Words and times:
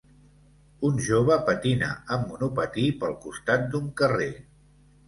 un 0.89 0.95
jove 1.07 1.37
patina 1.51 1.91
amb 2.17 2.27
monopatí 2.33 2.87
pel 3.05 3.17
costat 3.29 3.71
d'un 3.77 3.97
carrer 4.03 4.33